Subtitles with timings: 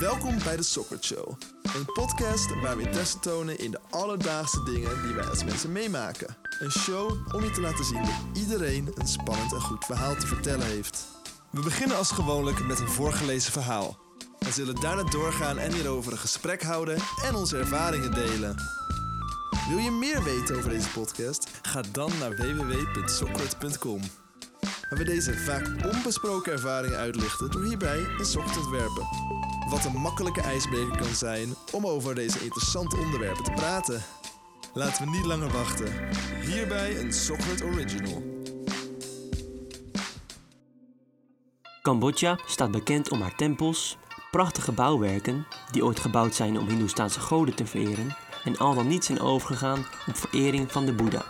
[0.00, 1.28] Welkom bij de Soccer Show.
[1.62, 6.36] Een podcast waar we interesse tonen in de alledaagse dingen die wij als mensen meemaken.
[6.58, 10.26] Een show om je te laten zien dat iedereen een spannend en goed verhaal te
[10.26, 11.04] vertellen heeft.
[11.50, 13.98] We beginnen als gewoonlijk met een voorgelezen verhaal.
[14.38, 18.56] We zullen daarna doorgaan en hierover een gesprek houden en onze ervaringen delen.
[19.68, 21.48] Wil je meer weten over deze podcast?
[21.62, 24.00] Ga dan naar www.sockert.com.
[24.60, 29.06] Waar we deze vaak onbesproken ervaringen uitlichten door hierbij een sok te ontwerpen.
[29.68, 34.02] Wat een makkelijke ijsbreker kan zijn om over deze interessante onderwerpen te praten.
[34.74, 35.92] Laten we niet langer wachten.
[36.40, 38.22] Hierbij een Sockert Original.
[41.82, 43.96] Cambodja staat bekend om haar tempels,
[44.30, 49.04] prachtige bouwwerken die ooit gebouwd zijn om Hindoestaanse goden te vereren en al dan niet
[49.04, 51.24] zijn overgegaan op verering van de Boeddha.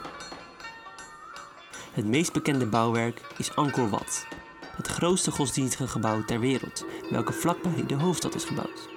[1.92, 4.26] Het meest bekende bouwwerk is Angkor Wat,
[4.76, 8.88] het grootste godsdienstige gebouw ter wereld, welke vlakbij de hoofdstad is gebouwd.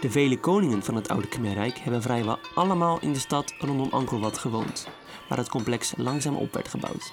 [0.00, 4.20] De vele koningen van het oude Khmerrijk hebben vrijwel allemaal in de stad rondom Angkor
[4.20, 4.88] Wat gewoond,
[5.28, 7.12] waar het complex langzaam op werd gebouwd.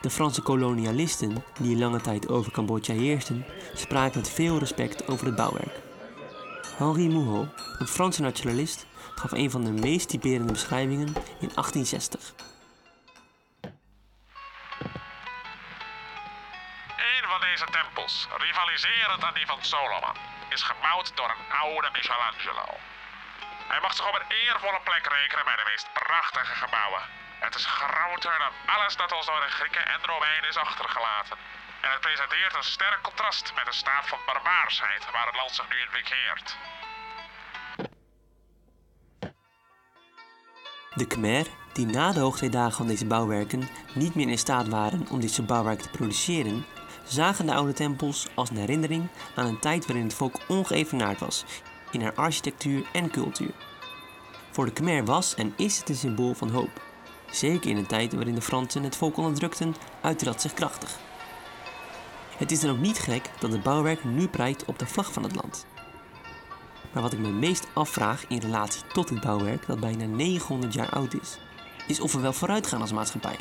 [0.00, 5.36] De Franse kolonialisten, die lange tijd over Cambodja heersten, spraken met veel respect over het
[5.36, 5.80] bouwwerk.
[6.76, 7.48] Henri Mouhot,
[7.78, 11.06] een Franse nationalist, gaf een van de meest typerende beschrijvingen
[11.40, 12.34] in 1860.
[17.22, 20.16] Een van deze tempels, rivaliserend aan die van Solomon,
[20.48, 22.68] is gebouwd door een oude Michelangelo.
[23.72, 27.02] Hij mag zich op een eervolle plek rekenen bij de meest prachtige gebouwen.
[27.38, 31.36] Het is groter dan alles dat ons door de Grieken en Romeinen is achtergelaten.
[31.80, 35.68] En het presenteert een sterk contrast met de staat van barbaarsheid waar het land zich
[35.68, 35.90] nu in.
[40.94, 45.20] De Khmer, die na de hoogtijdagen van deze bouwwerken niet meer in staat waren om
[45.20, 46.66] deze bouwwerken te produceren,
[47.12, 51.44] zagen de oude tempels als een herinnering aan een tijd waarin het volk ongeëvenaard was
[51.90, 53.54] in haar architectuur en cultuur.
[54.50, 56.82] Voor de Khmer was en is het een symbool van hoop.
[57.30, 59.74] Zeker in een tijd waarin de Fransen het volk onderdrukten,
[60.18, 60.98] dat zich krachtig.
[62.36, 65.22] Het is dan ook niet gek dat het bouwwerk nu prijkt op de vlag van
[65.22, 65.66] het land.
[66.92, 70.90] Maar wat ik me meest afvraag in relatie tot dit bouwwerk, dat bijna 900 jaar
[70.90, 71.38] oud is,
[71.86, 73.36] is of we wel vooruit gaan als maatschappij.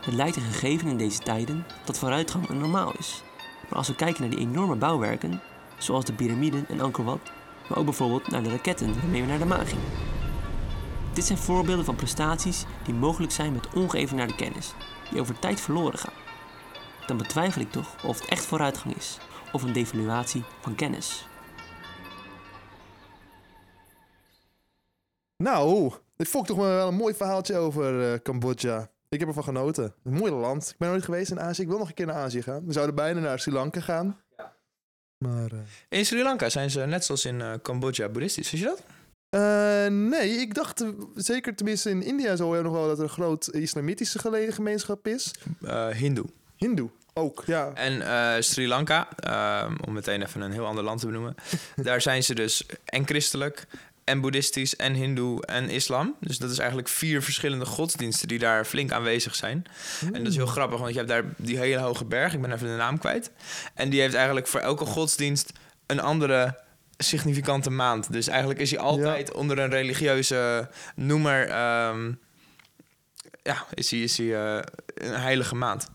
[0.00, 3.22] Het lijkt een gegeven in deze tijden dat vooruitgang een normaal is.
[3.68, 5.40] Maar als we kijken naar die enorme bouwwerken,
[5.78, 7.32] zoals de piramiden en Angkor Wat,
[7.68, 9.84] maar ook bijvoorbeeld naar de raketten waarmee we naar de maan gingen.
[11.12, 14.74] Dit zijn voorbeelden van prestaties die mogelijk zijn met ongeëvenaarde kennis,
[15.10, 16.12] die over tijd verloren gaan.
[17.06, 19.18] Dan betwijfel ik toch of het echt vooruitgang is,
[19.52, 21.26] of een devaluatie van kennis.
[25.36, 28.90] Nou, dit vond toch wel een mooi verhaaltje over eh, Cambodja.
[29.08, 29.94] Ik heb ervan genoten.
[30.04, 30.68] Een mooi land.
[30.70, 31.62] Ik ben nooit geweest in Azië.
[31.62, 32.66] Ik wil nog een keer naar Azië gaan.
[32.66, 34.20] We zouden bijna naar Sri Lanka gaan.
[35.24, 35.58] Maar eh,
[35.88, 38.50] In Sri Lanka zijn ze net zoals in eh, Cambodja boeddhistisch.
[38.50, 38.82] Wist je dat?
[39.28, 43.48] eh, nee, ik dacht zeker tenminste in India zo nog wel dat er een groot
[43.48, 44.18] islamitische
[44.52, 45.34] gemeenschap is.
[45.62, 46.26] Eh Hindoe.
[46.56, 47.70] Hindoe ook, ja.
[47.74, 51.34] En eh, Sri Lanka, ehm, om meteen even een heel ander land te benoemen.
[51.76, 53.66] daar zijn ze dus en christelijk,
[54.08, 56.14] en boeddhistisch, en hindoe, en islam.
[56.20, 59.64] Dus dat is eigenlijk vier verschillende godsdiensten die daar flink aanwezig zijn.
[60.12, 62.34] En dat is heel grappig, want je hebt daar die hele hoge berg.
[62.34, 63.30] Ik ben even de naam kwijt.
[63.74, 65.52] En die heeft eigenlijk voor elke godsdienst
[65.86, 66.58] een andere
[66.96, 68.12] significante maand.
[68.12, 71.48] Dus eigenlijk is hij altijd onder een religieuze noemer...
[71.48, 72.12] ehm,
[73.42, 74.62] ja, is hij, is hij eh,
[74.94, 75.88] een heilige maand.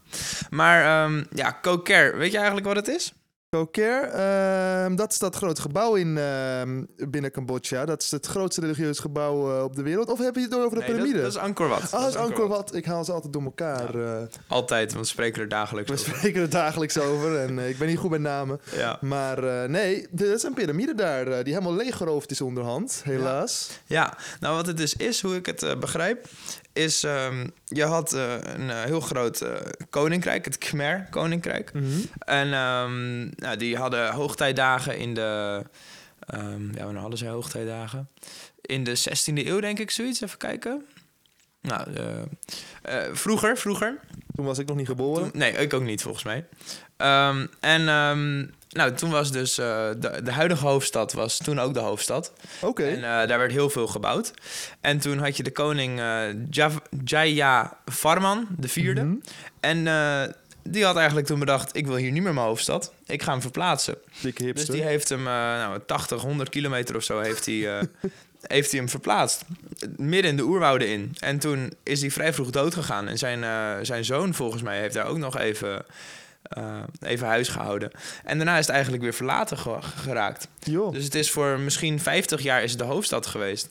[0.49, 3.13] Maar ehm, ja, Koker, weet je eigenlijk wat het is?
[3.57, 7.85] Koker, ehm, dat is dat grote gebouw in, ehm, binnen Cambodja.
[7.85, 10.09] Dat is het grootste religieus gebouw eh, op de wereld.
[10.09, 11.21] Of heb je het over de Nee, dat, piramide?
[11.21, 11.81] dat is Angkor Wat.
[11.91, 12.75] Ah, dat is Angkor Wat.
[12.75, 13.95] Ik haal ze altijd door elkaar.
[13.95, 14.21] eh.
[14.47, 16.15] Altijd, want we spreken er dagelijks we over.
[16.15, 18.59] spreken er dagelijks over en eh, ik ben niet goed met namen.
[18.75, 18.97] Ja.
[19.01, 23.69] Maar nee, er is een piramide daar die helemaal leeggeroofd is onderhand, helaas.
[23.85, 26.27] ja, nou wat het dus is, hoe ik het begrijp,
[26.73, 29.55] is ehm, je had eh, een eh, heel groot eh,
[29.89, 31.73] koninkrijk, het Khmer koninkrijk.
[31.73, 31.99] Mhm.
[32.19, 35.61] En ehm, nou, die hadden hoogtijdagen in de...
[36.19, 38.09] ehm, ja, wanneer hadden zij hoogtijdagen?
[38.61, 40.21] In de 16e eeuw, denk ik, zoiets.
[40.21, 40.85] Even kijken.
[41.61, 41.87] Nou,
[43.13, 43.99] vroeger, vroeger.
[44.35, 45.31] Toen was ik nog niet geboren.
[45.31, 46.45] Toen- nee, ik ook niet, volgens mij.
[46.97, 48.39] Ehm, en ehm,
[48.69, 52.33] nou, toen was dus eh, de, de huidige hoofdstad was toen ook de hoofdstad.
[52.61, 52.83] Oké.
[52.83, 54.33] En eh, daar werd heel veel gebouwd.
[54.81, 59.03] En toen had je de koning eh Jav- Jaya Varman, de vierde.
[59.03, 59.15] Mhm.
[59.59, 59.83] En
[60.63, 62.93] die had eigenlijk toen bedacht, ik wil hier niet meer mijn hoofdstad.
[63.05, 63.95] Ik ga hem verplaatsen.
[64.21, 64.73] Dikke Dus hipster.
[64.75, 67.55] die heeft hem, nou, 80, 100 kilometer of zo heeft hij,
[68.41, 69.41] heeft hij hem verplaatst.
[69.97, 71.15] Midden in de oerwouden in.
[71.19, 73.07] En toen is hij vrij vroeg dood gegaan.
[73.07, 75.85] En zijn, eh, zijn zoon, volgens mij, heeft daar ook nog even
[76.43, 77.91] eh, even huis gehouden.
[78.23, 80.47] En daarna is het eigenlijk weer verlaten ge- geraakt.
[80.91, 83.69] Dus het is voor misschien 50 jaar is het de hoofdstad geweest.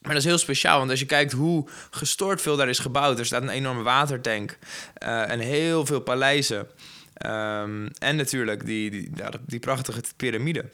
[0.00, 3.18] Maar dat is heel speciaal, want als je kijkt hoe gestoord veel daar is gebouwd.
[3.18, 4.58] Er staat een enorme watertank
[4.94, 6.66] eh, en heel veel paleizen.
[7.14, 10.64] Ehm, en natuurlijk die, die, ja, die prachtige piramide.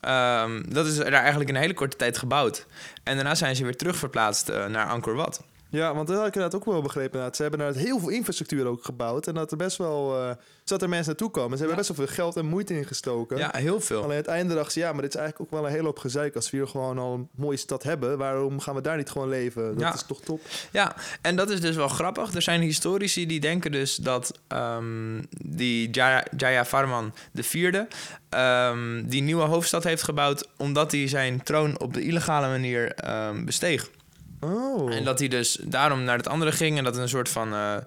[0.00, 2.66] Ehm, dat is daar eigenlijk in een hele korte tijd gebouwd.
[3.02, 5.42] En daarna zijn ze weer terugverplaatst eh, naar Angkor Wat.
[5.70, 7.10] Ja, want dat had ik inderdaad ook wel begrepen.
[7.12, 7.36] inderdaad.
[7.36, 9.26] Ze hebben inderdaad heel veel infrastructuur ook gebouwd.
[9.26, 10.36] En dat er best wel...
[10.64, 11.50] zodat er mensen naartoe komen.
[11.58, 13.36] Ze hebben best wel veel geld en moeite in gestoken.
[13.38, 14.02] Ja, heel veel.
[14.02, 15.98] Alleen het einde dacht ze, ja, maar dit is eigenlijk ook wel een hele hoop
[15.98, 16.34] gezeik.
[16.34, 19.28] Als we hier gewoon al een mooie stad hebben, waarom gaan we daar niet gewoon
[19.28, 19.62] leven?
[19.72, 19.94] Dat Ja.
[19.94, 20.40] is toch top?
[20.72, 22.34] Ja, en dat is dus wel grappig.
[22.34, 27.86] Er zijn historici die denken dus dat ehm, die Jaya, Jayavarman de vierde
[28.28, 33.44] ehm, die nieuwe hoofdstad heeft gebouwd omdat hij zijn troon op de illegale manier ehm,
[33.44, 33.90] besteeg.
[34.40, 34.94] Oh.
[34.94, 37.52] En dat hij dus daarom naar het andere ging en dat het een soort van
[37.52, 37.82] eh, eh,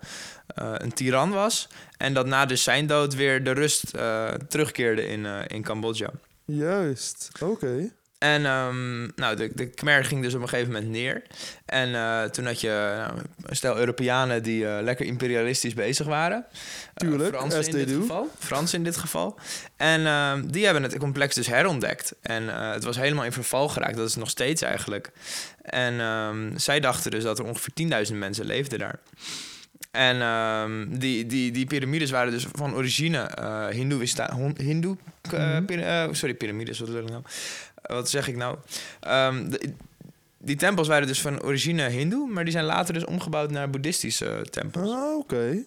[0.56, 1.68] een tiran was.
[1.98, 6.10] En dat na dus zijn dood weer de rust eh, terugkeerde in, in Cambodja.
[6.46, 7.92] Juist, oké.
[8.22, 11.22] En ehm, nou, de, de Khmer ging dus op een gegeven moment neer.
[11.66, 16.46] En eh, toen had je nou, een stel Europeanen die eh, lekker imperialistisch bezig waren.
[16.94, 18.00] Eh, Tuurlijk, Fransen as in dit do.
[18.02, 18.30] geval.
[18.40, 19.40] Fransen in dit geval.
[19.78, 22.16] En ehm, die hebben het complex dus herontdekt.
[22.22, 23.96] En het was helemaal in verval geraakt.
[23.98, 25.12] Dat is nog steeds eigenlijk.
[25.62, 29.00] En ehm, zij dachten dus dat er ongeveer 10.000 mensen leefden daar.
[29.92, 33.30] En die, die, die piramides waren dus van origine
[34.34, 34.98] hon- Hindoe...
[35.80, 37.24] eh, sorry, piramides, wat wil ik nou?
[37.92, 38.58] Eh, wat zeg ik nou?
[39.00, 39.52] Ehm,
[40.38, 44.46] die tempels waren dus van origine Hindoe, maar die zijn later dus omgebouwd naar boeddhistische
[44.50, 44.92] tempels.
[44.92, 45.64] Ah, oké.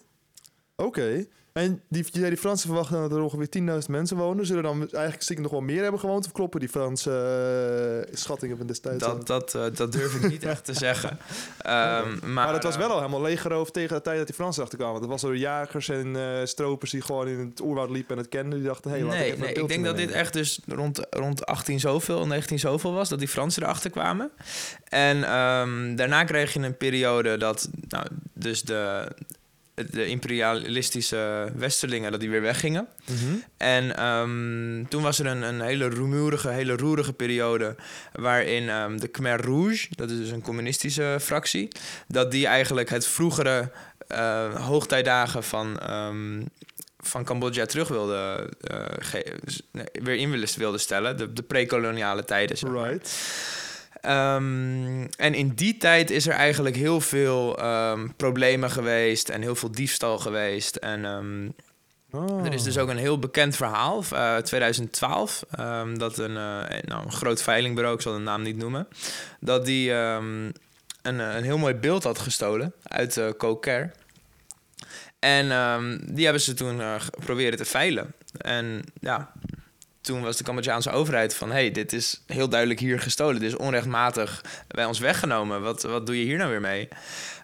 [0.75, 1.25] Oké.
[1.55, 4.45] En die, die Fransen verwachten dat er ongeveer 10.000 mensen wonen.
[4.45, 6.25] Zullen dan eigenlijk stiekem nog wel meer hebben gewoond?
[6.25, 9.03] Of kloppen die Franse eh, schattingen van destijds?
[9.03, 11.19] Dat, dat, eh, dat durf ik niet echt te zeggen.
[11.57, 14.35] Ehm, maar, maar dat was eh, wel al helemaal leeggeroofd tegen de tijd dat die
[14.35, 15.01] Fransen erachter kwamen.
[15.01, 18.59] Dat was door jagers en stropers die gewoon in het oerwoud liepen en het kenden.
[18.59, 20.59] Die dachten, hé, hey, laat nee, ik even nee, ik denk dat dit echt dus
[20.67, 24.31] rond, rond 18 zoveel, 19 zoveel was, dat die Fransen erachter kwamen.
[24.83, 29.07] En ehm, daarna kreeg je een periode dat nou, dus de,
[29.75, 32.87] de imperialistische westerlingen dat die weer weggingen.
[33.05, 33.35] Mhm.
[33.57, 37.75] En ehm, toen was er een, een hele rumoerige, hele roerige periode
[38.13, 41.67] waarin ehm, de Khmer Rouge, dat is dus een communistische fractie,
[42.07, 43.71] dat die eigenlijk het vroegere
[44.07, 46.43] eh, hoogtijdagen van, ehm,
[46.99, 48.49] van Cambodja terug wilde,
[49.71, 52.57] nee, weer in wilde, wilde stellen, de, de pre-koloniale tijden.
[52.57, 52.89] Zeg maar.
[52.89, 53.17] Right.
[54.05, 59.55] Ehm, en in die tijd is er eigenlijk heel veel ehm, problemen geweest en heel
[59.55, 60.75] veel diefstal geweest.
[60.75, 61.05] En
[62.11, 62.45] Ah.
[62.45, 67.05] er is dus ook een heel bekend verhaal, eh 2012, ehm, dat een, eh, nou,
[67.05, 68.87] een groot veilingbureau, ik zal de naam niet noemen,
[69.39, 73.91] dat die een, eh, een heel mooi beeld had gestolen uit uh, Koker.
[75.19, 75.47] En
[76.13, 78.13] die hebben ze toen eh, geprobeerd te veilen.
[78.37, 79.31] En ja,
[80.05, 81.51] toen was de Cambodjaanse overheid van...
[81.51, 83.39] hey, dit is heel duidelijk hier gestolen.
[83.39, 85.61] Dit is onrechtmatig bij ons weggenomen.
[85.61, 86.87] Wat, wat doe je hier nou weer mee?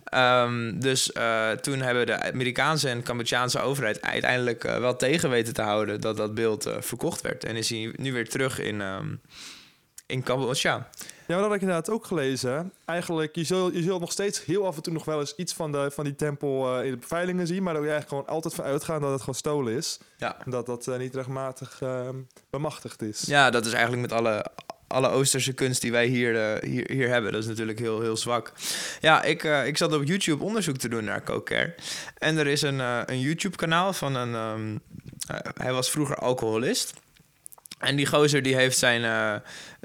[0.03, 5.53] Ehm, dus eh, toen hebben de Amerikaanse en Cambodjaanse overheid uiteindelijk eh, wel tegen weten
[5.53, 7.43] te houden dat dat beeld eh, verkocht werd.
[7.43, 9.15] En is hij nu weer terug in, ehm,
[10.05, 10.89] in Cambodja.
[11.31, 12.73] Ja, dat had ik inderdaad ook gelezen.
[12.85, 15.53] Eigenlijk, je zult, je zult nog steeds heel af en toe nog wel eens iets
[15.53, 17.63] van, de, van die tempel eh, in de beveilingen zien.
[17.63, 19.99] Maar dat je eigenlijk gewoon altijd van uitgaan dat het gewoon stolen is.
[20.17, 20.37] Ja.
[20.45, 22.09] Dat dat eh, niet rechtmatig eh,
[22.49, 23.21] bemachtigd is.
[23.21, 24.45] ja, dat is eigenlijk met alle,
[24.87, 27.31] alle Oosterse kunst die wij hier, eh, hier, hier hebben.
[27.31, 28.51] Dat is natuurlijk heel, heel zwak.
[28.99, 31.75] Ja, ik, ik zat op YouTube onderzoek te doen naar Koker.
[32.17, 32.79] En er is een,
[33.11, 34.35] een YouTube-kanaal van een...
[34.35, 34.77] ehm,
[35.27, 36.93] eh, hij was vroeger alcoholist.
[37.81, 39.35] En die gozer die heeft zijn, eh,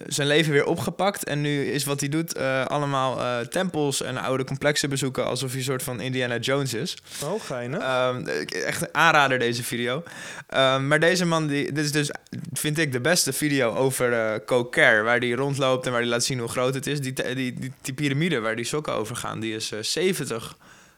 [0.06, 1.24] zijn leven weer opgepakt.
[1.24, 5.26] En nu is wat hij doet eh, allemaal eh, tempels en oude complexen bezoeken...
[5.26, 6.96] alsof hij een soort van Indiana Jones is.
[7.24, 7.80] Oh, geinig.
[7.80, 10.02] Ehm, echt een aanrader deze video.
[10.48, 12.10] Ehm, maar deze man, die, dit is dus,
[12.52, 15.04] vind ik, de beste video over eh Koker.
[15.04, 17.00] Waar die rondloopt en waar hij laat zien hoe groot het is.
[17.00, 20.56] Die, die, die, die piramide waar die sokken over gaan, die is eh 70.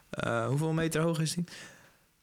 [0.09, 1.45] eh, hoeveel meter hoog is die?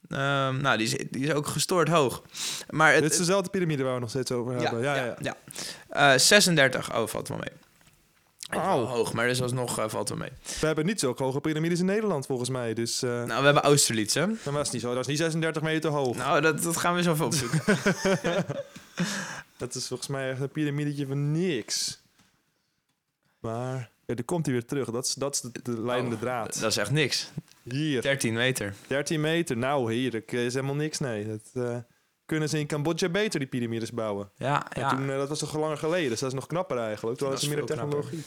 [0.08, 2.22] Ehm, nou, die is, die is ook gestoord hoog.
[2.70, 4.82] Maar het, Dit is dezelfde piramide waar we nog steeds over hebben.
[4.82, 5.36] Ja, ja, ja.
[5.88, 7.50] Eh, 36, oh, valt wel mee.
[8.46, 10.30] Wel hoog, maar dus alsnog eh, valt wel mee.
[10.60, 12.74] We hebben niet zulke hoge piramides in Nederland volgens mij.
[12.74, 14.26] Dus eh Nou, we hebben Austerlitz, hè?
[14.44, 14.88] dat is niet zo.
[14.88, 16.16] Dat is niet 36 meter hoog.
[16.16, 17.60] Nou, dat, dat gaan we zo even opzoeken.
[19.56, 22.00] Dat is volgens mij echt een piramidetje van niks.
[23.40, 24.90] Maar ja, er komt hij weer terug.
[24.90, 26.60] Dat is, dat is de, de leidende Oh, draad.
[26.60, 27.30] Dat is echt niks.
[27.62, 28.74] Hier, 13 meter.
[28.86, 29.56] 13 meter.
[29.56, 30.98] Nou, hier, dat is helemaal niks.
[30.98, 31.76] Nee, dat eh,
[32.26, 34.30] kunnen ze in Cambodja beter die piramides bouwen.
[34.36, 34.88] Ja, Maar ja.
[34.90, 37.18] toen, eh, dat was toch langer geleden, dus dat is nog knapper eigenlijk.
[37.18, 38.22] Toen hadden ze meer technologie.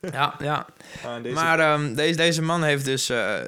[0.00, 0.66] ja, ja.
[1.04, 3.08] Ah, deze, Maar ehm, deze, deze man heeft dus...
[3.08, 3.40] eh,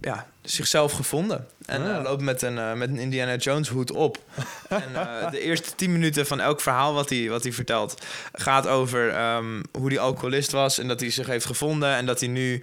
[0.00, 1.46] ja, zichzelf gevonden.
[1.66, 1.96] En Ah.
[1.96, 4.18] eh, loopt met een, eh, met een Indiana Jones hoed op.
[4.68, 8.06] en eh, de eerste tien minuten van elk verhaal wat hij, wat hij vertelt...
[8.32, 10.78] gaat over ehm, hoe hij alcoholist was...
[10.78, 11.94] en dat hij zich heeft gevonden...
[11.94, 12.62] en dat hij nu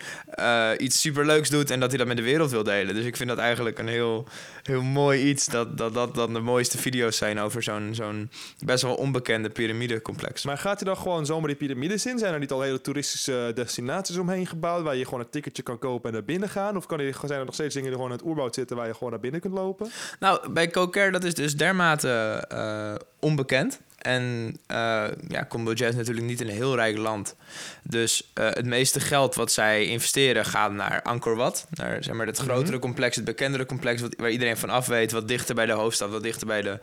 [0.77, 1.69] iets superleuks doet...
[1.69, 2.95] en dat hij dat met de wereld wil delen.
[2.95, 4.27] Dus ik vind dat eigenlijk een heel,
[4.63, 5.45] heel mooi iets...
[5.45, 8.31] dat dat, dat, dat de mooiste video's zijn over zo'n, zo'n
[8.65, 10.43] best wel onbekende piramidecomplex.
[10.43, 12.19] Maar gaat hij dan gewoon zomaar die piramides in?
[12.19, 14.83] Zijn er niet al hele toeristische destinaties omheen gebouwd...
[14.83, 16.77] waar je gewoon een ticketje kan kopen en naar binnen gaan?
[16.77, 18.77] Of kan er, zijn er nog steeds dingen die gewoon in het oerwoud zitten...
[18.77, 19.91] waar je gewoon naar binnen kunt lopen?
[20.19, 23.79] Nou, bij Cocair, dat is dus dermate eh, onbekend.
[23.97, 27.35] En eh, ja, Cambodja is natuurlijk niet een heel rijk land.
[27.83, 31.67] Dus eh, het meeste geld wat zij investeren gaat naar Angkor Wat.
[31.69, 34.01] Naar zeg maar, het grotere complex, het bekendere complex...
[34.01, 36.09] Wat, waar iedereen van af weet, wat dichter bij de hoofdstad...
[36.09, 36.79] wat dichter bij de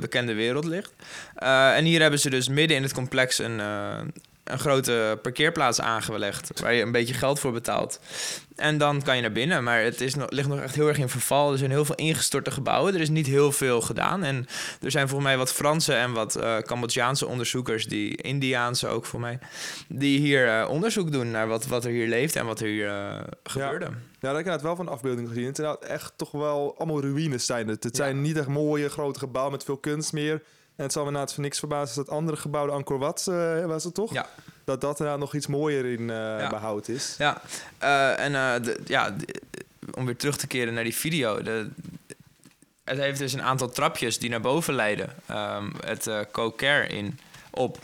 [0.00, 0.92] bekende wereld ligt.
[1.74, 3.60] En hier hebben ze dus midden in het complex een...
[4.44, 8.00] een grote parkeerplaats aangelegd waar je een beetje geld voor betaalt.
[8.56, 10.98] En dan kan je naar binnen, maar het is nog, ligt nog echt heel erg
[10.98, 11.52] in verval.
[11.52, 12.94] Er zijn heel veel ingestorte gebouwen.
[12.94, 14.22] Er is niet heel veel gedaan.
[14.22, 14.46] En
[14.80, 19.20] er zijn volgens mij wat Franse en wat eh Cambodjaanse onderzoekers, die Indiaanse ook voor
[19.20, 19.38] mij,
[19.88, 22.88] die hier eh, onderzoek doen naar wat, wat er hier leeft en wat er hier
[22.88, 23.84] eh, gebeurde.
[23.84, 25.46] Ja, daar heb ik inderdaad wel van de afbeelding gezien.
[25.46, 27.84] Het zijn echt toch wel allemaal ruïnes zijn het.
[27.84, 30.42] Het zijn niet echt mooie grote gebouwen met veel kunst meer.
[30.76, 33.64] En het zal me inderdaad voor niks verbazen dat andere gebouw, de Angkor Wat, eh,
[33.66, 34.12] was het toch?
[34.12, 34.28] Ja.
[34.64, 36.48] Dat dat inderdaad nog iets mooier in Ja.
[36.48, 37.14] behoud is.
[37.18, 37.40] Ja,
[37.78, 39.40] eh, en de- ja, de-
[39.94, 41.42] om weer terug te keren naar die video.
[41.42, 41.70] De,
[42.84, 45.14] het heeft dus een aantal trapjes die naar boven leiden.
[45.26, 47.18] Ehm, het uh, Cocair in
[47.50, 47.78] op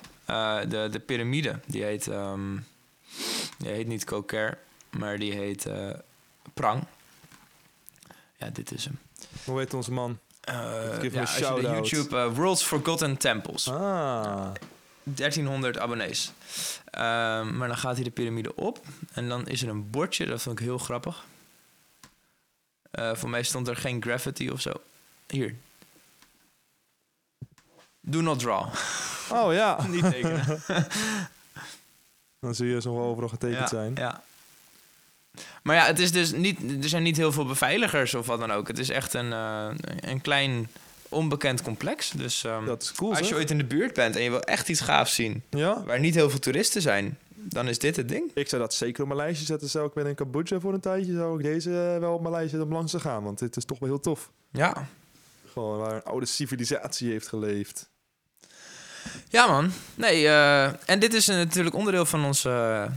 [0.69, 1.59] de, de piramide.
[1.67, 2.57] Die heet, ehm,
[3.59, 4.59] die heet niet Cocair,
[4.91, 5.67] maar die heet
[6.55, 6.85] Prang.
[8.37, 8.99] Ja, dit is hem.
[9.45, 10.19] Hoe heet onze man?
[10.41, 11.61] Eh, als je de.
[11.61, 13.69] YouTube eh, World's Forgotten Temples.
[13.69, 14.53] Ah.
[15.03, 16.33] 1300 abonnees.
[16.85, 18.81] Ehm, maar dan gaat hij de piramide op.
[19.13, 21.25] En dan is er een bordje, dat vond ik heel grappig.
[22.91, 24.73] Eh, voor mij stond er geen graffiti of zo.
[25.27, 25.55] Hier.
[28.01, 28.69] Do not draw.
[29.33, 29.83] Oh ja.
[29.87, 30.63] Niet tekenen.
[32.41, 33.95] Dan zul je zo wel overal getekend ja, zijn.
[33.95, 34.23] Ja.
[35.63, 38.53] Maar ja, het is dus niet, er zijn niet heel veel beveiligers of wat dan
[38.53, 38.69] ook.
[38.69, 39.69] Het is echt een, eh,
[40.01, 40.69] een klein
[41.09, 42.11] onbekend complex.
[42.11, 43.37] Dus ehm, Dat is cool, als je zeg.
[43.37, 45.43] ooit in de buurt bent en je wil echt iets gaafs zien...
[45.51, 45.83] Ja?
[45.85, 48.31] waar niet heel veel toeristen zijn, dan is dit het ding.
[48.35, 49.69] Ik zou dat zeker op mijn lijstje zetten.
[49.69, 52.33] Zou ik ben in Cambodja voor een tijdje, zou ik deze eh, wel op mijn
[52.35, 53.23] lijstje zetten om langs te gaan.
[53.23, 54.31] Want dit is toch wel heel tof.
[54.53, 54.87] Ja,
[55.53, 57.89] Gewoon waar een oude civilisatie heeft geleefd.
[59.29, 59.71] Ja, man.
[59.95, 62.93] Nee, eh, en dit is natuurlijk onderdeel van onze, eh,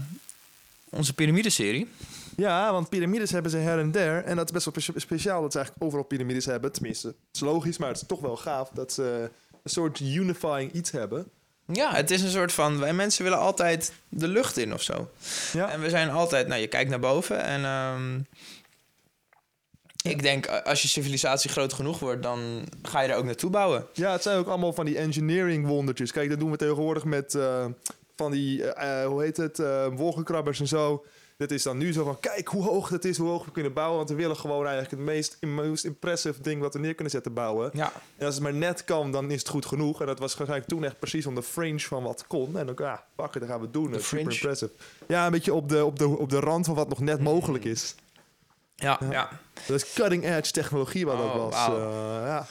[0.88, 1.88] onze piramideserie.
[2.36, 4.24] Ja, want piramides hebben ze her en der.
[4.24, 6.72] En dat is best wel spe- speciaal dat ze eigenlijk overal piramides hebben.
[6.72, 9.30] Tenminste, het is logisch, maar het is toch wel gaaf dat ze
[9.62, 11.26] een soort unifying iets hebben.
[11.72, 12.78] Ja, het is een soort van...
[12.78, 15.10] Wij mensen willen altijd de lucht in of zo.
[15.52, 16.46] Ja, En we zijn altijd...
[16.48, 17.64] Nou, je kijkt naar boven en...
[17.64, 18.20] ehm,
[20.02, 22.22] ik denk, als je civilisatie groot genoeg wordt...
[22.22, 23.86] dan ga je er ook naartoe bouwen.
[23.92, 26.12] ja het zijn ook allemaal van die engineering wondertjes.
[26.12, 27.66] Kijk, dat doen we tegenwoordig met eh,
[28.16, 31.04] van die, eh, eh, hoe heet het, eh, wolkenkrabbers en zo.
[31.36, 33.72] Dit is dan nu zo van, kijk hoe hoog het is, hoe hoog we kunnen
[33.72, 33.96] bouwen.
[33.96, 37.32] Want we willen gewoon eigenlijk het meest, most impressive ding wat we neer kunnen zetten
[37.32, 37.70] bouwen.
[37.72, 37.92] Ja.
[38.16, 40.00] En als het maar net kan, dan is het goed genoeg.
[40.00, 42.58] En dat was waarschijnlijk toen echt precies om de fringe van wat kon.
[42.58, 43.90] En dan, ja, pakken, dan gaan we het doen.
[43.90, 44.72] Dat super impressive.
[45.06, 47.64] Ja, een beetje op de, op, de, op de rand van wat nog net mogelijk
[47.64, 47.94] is.
[48.76, 49.28] Ja, ja.
[49.66, 51.54] Dat is cutting edge technologie wat dat Oh, was.
[51.54, 52.46] Eh, ja.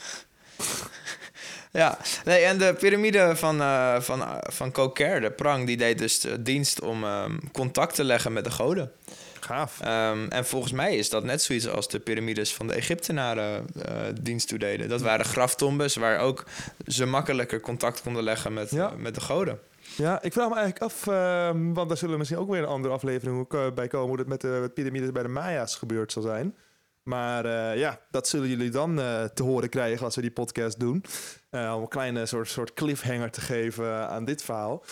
[1.76, 5.98] Ja, nee, en de piramide van, eh van, eh, van Cocair, de prang, die deed
[5.98, 8.92] dus de dienst om ehm, contact te leggen met de goden.
[9.40, 9.80] Gaaf.
[9.80, 13.92] Ehm, en volgens mij is dat net zoiets als de piramides van de Egyptenaren eh
[14.20, 14.88] dienst toededen.
[14.88, 16.44] Dat waren graftombes waar ook
[16.86, 18.92] ze makkelijker contact konden leggen met, Ja.
[18.96, 19.58] met de goden.
[19.96, 22.68] Ja, ik vraag me eigenlijk af, ehm, want daar zullen we misschien ook weer een
[22.68, 26.54] andere aflevering bij komen, hoe het met de piramides bij de Maya's gebeurd zal zijn.
[27.04, 30.80] Maar eh, ja, dat zullen jullie dan eh, te horen krijgen als we die podcast
[30.80, 31.04] doen.
[31.50, 34.84] Eh, om een kleine soort, soort cliffhanger te geven aan dit verhaal.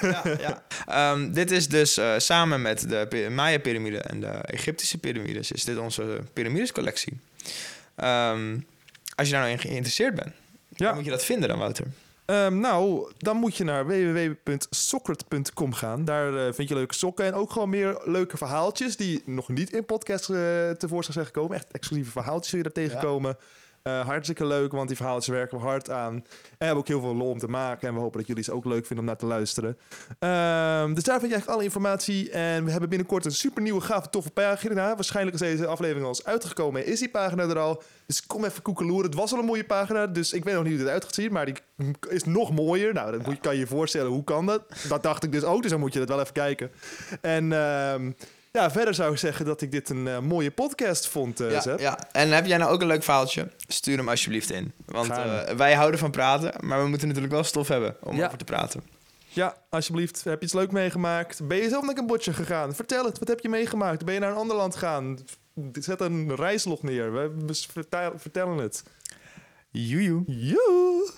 [0.00, 0.62] Ja, ja.
[0.86, 6.18] Ehm, dit is dus samen met de Maya-pyramide en de Egyptische piramides, is dit onze
[6.32, 7.18] piramidescollectie.
[7.94, 8.58] Ehm,
[9.14, 10.32] als je daar nou in geïnteresseerd bent,
[10.68, 10.86] Ja.
[10.86, 11.86] dan moet je dat vinden dan, Wouter.
[12.30, 16.04] Ehm, nou, dan moet je naar www.sockert.com gaan.
[16.04, 18.96] Daar eh, vind je leuke sokken en ook gewoon meer leuke verhaaltjes...
[18.96, 21.56] die nog niet in podcast eh, tevoorschijn zijn gekomen.
[21.56, 23.36] Echt exclusieve verhaaltjes zul je daar tegenkomen.
[23.82, 26.14] Eh, hartstikke leuk, want die verhaaltjes werken we hard aan.
[26.14, 26.24] En
[26.58, 27.88] hebben ook heel veel lol om te maken.
[27.88, 29.78] En we hopen dat jullie ze ook leuk vinden om naar te luisteren.
[30.18, 32.30] Ehm, dus daar vind je eigenlijk alle informatie.
[32.30, 34.94] En we hebben binnenkort een super nieuwe, gave, toffe pagina.
[34.94, 36.84] Waarschijnlijk is deze aflevering al eens uitgekomen.
[36.84, 37.82] en Is die pagina er al?
[38.06, 39.10] Dus kom even koekeloeren.
[39.10, 41.14] Het was al een mooie pagina, dus ik weet nog niet hoe dit uit gaat
[41.14, 41.32] zien.
[41.32, 41.54] Maar die
[42.08, 42.92] is nog mooier.
[42.92, 44.62] Nou, dan kan je je voorstellen, hoe kan dat?
[44.88, 46.70] Dat dacht ik dus ook, dus dan moet je dat wel even kijken.
[47.20, 47.52] En...
[47.52, 48.12] ehm,
[48.52, 51.60] Ja, verder zou ik zeggen dat ik dit een eh, mooie podcast vond, eh Ja,
[51.60, 51.78] Zep.
[51.78, 51.98] ja.
[52.12, 53.48] En heb jij nou ook een leuk verhaaltje?
[53.68, 54.72] Stuur hem alsjeblieft in.
[54.84, 58.26] Want eh, wij houden van praten, maar we moeten natuurlijk wel stof hebben om Ja.
[58.26, 58.82] over te praten.
[59.28, 60.24] Ja, alsjeblieft.
[60.24, 61.46] Heb je iets leuk meegemaakt?
[61.46, 62.74] Ben je zelf naar Cambodja gegaan?
[62.74, 63.18] Vertel het.
[63.18, 64.04] Wat heb je meegemaakt?
[64.04, 65.18] Ben je naar een ander land gegaan?
[65.72, 67.12] Zet een reislog neer.
[67.12, 68.82] We we vertel- vertellen het.
[69.70, 70.22] Joejoe.
[70.26, 71.10] Joe!